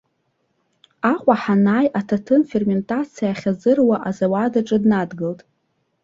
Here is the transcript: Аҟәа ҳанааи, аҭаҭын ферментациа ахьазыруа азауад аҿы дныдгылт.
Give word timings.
Аҟәа 1.11 1.35
ҳанааи, 1.41 1.87
аҭаҭын 1.99 2.41
ферментациа 2.51 3.27
ахьазыруа 3.33 3.97
азауад 4.07 4.53
аҿы 4.59 4.77
дныдгылт. 4.83 5.39